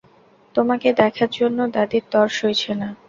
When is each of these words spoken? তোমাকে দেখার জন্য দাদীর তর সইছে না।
তোমাকে 0.55 0.87
দেখার 1.01 1.29
জন্য 1.37 1.59
দাদীর 1.75 2.03
তর 2.11 2.27
সইছে 2.37 2.71
না। 2.81 2.89